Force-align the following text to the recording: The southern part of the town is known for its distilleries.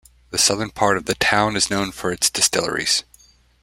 The 0.31 0.39
southern 0.39 0.71
part 0.71 0.97
of 0.97 1.05
the 1.05 1.13
town 1.13 1.55
is 1.55 1.69
known 1.69 1.91
for 1.91 2.11
its 2.11 2.31
distilleries. 2.31 3.03